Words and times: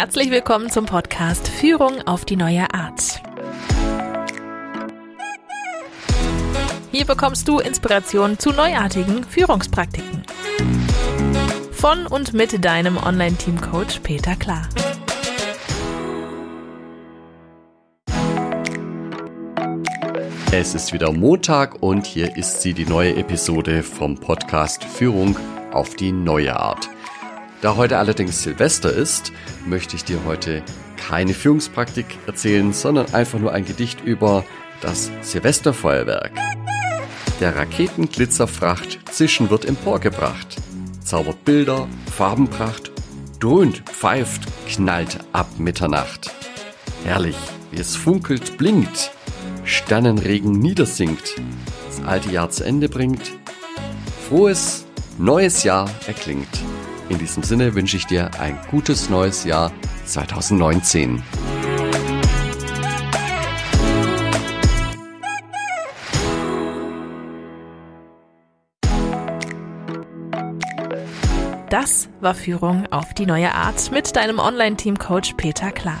Herzlich 0.00 0.30
willkommen 0.30 0.70
zum 0.70 0.86
Podcast 0.86 1.48
Führung 1.48 2.02
auf 2.06 2.24
die 2.24 2.36
neue 2.36 2.72
Art. 2.72 3.20
Hier 6.92 7.04
bekommst 7.04 7.48
du 7.48 7.58
Inspiration 7.58 8.38
zu 8.38 8.52
neuartigen 8.52 9.24
Führungspraktiken. 9.24 10.22
Von 11.72 12.06
und 12.06 12.32
mit 12.32 12.64
deinem 12.64 12.96
Online-Team-Coach 12.96 13.98
Peter 14.04 14.36
Klar. 14.36 14.68
Es 20.52 20.76
ist 20.76 20.92
wieder 20.92 21.10
Montag 21.10 21.82
und 21.82 22.06
hier 22.06 22.36
ist 22.36 22.62
sie, 22.62 22.72
die 22.72 22.86
neue 22.86 23.16
Episode 23.16 23.82
vom 23.82 24.14
Podcast 24.14 24.84
Führung 24.84 25.36
auf 25.72 25.96
die 25.96 26.12
neue 26.12 26.54
Art. 26.54 26.88
Da 27.60 27.74
heute 27.74 27.98
allerdings 27.98 28.42
Silvester 28.42 28.92
ist, 28.92 29.32
möchte 29.66 29.96
ich 29.96 30.04
dir 30.04 30.24
heute 30.24 30.62
keine 30.96 31.34
Führungspraktik 31.34 32.06
erzählen, 32.26 32.72
sondern 32.72 33.12
einfach 33.14 33.40
nur 33.40 33.52
ein 33.52 33.64
Gedicht 33.64 34.00
über 34.04 34.44
das 34.80 35.10
Silvesterfeuerwerk. 35.22 36.32
Der 37.40 37.56
Raketenglitzerfracht 37.56 38.98
Zischen 39.10 39.50
wird 39.50 39.64
emporgebracht, 39.64 40.56
zaubert 41.02 41.44
Bilder, 41.44 41.88
Farbenpracht, 42.16 42.92
dröhnt, 43.40 43.82
pfeift, 43.88 44.42
knallt 44.68 45.18
ab 45.32 45.48
Mitternacht. 45.58 46.30
Herrlich, 47.04 47.36
wie 47.72 47.80
es 47.80 47.96
funkelt, 47.96 48.56
blinkt, 48.56 49.10
Sternenregen 49.64 50.52
niedersinkt, 50.52 51.34
das 51.88 52.06
alte 52.06 52.30
Jahr 52.30 52.50
zu 52.50 52.64
Ende 52.64 52.88
bringt, 52.88 53.32
frohes, 54.28 54.84
neues 55.18 55.64
Jahr 55.64 55.90
erklingt. 56.06 56.60
In 57.08 57.18
diesem 57.18 57.42
Sinne 57.42 57.74
wünsche 57.74 57.96
ich 57.96 58.06
dir 58.06 58.30
ein 58.38 58.58
gutes 58.70 59.08
neues 59.08 59.44
Jahr 59.44 59.72
2019. 60.04 61.22
Das 71.70 72.08
war 72.20 72.34
Führung 72.34 72.86
auf 72.90 73.12
die 73.14 73.26
neue 73.26 73.54
Art 73.54 73.92
mit 73.92 74.16
deinem 74.16 74.38
Online-Team-Coach 74.38 75.34
Peter 75.34 75.70
Klar. 75.70 76.00